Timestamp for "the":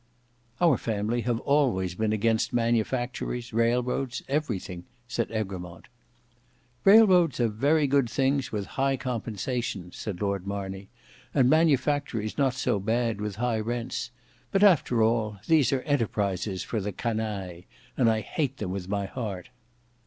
16.81-16.91